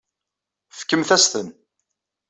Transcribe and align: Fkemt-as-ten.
Fkemt-as-ten. 0.77 1.47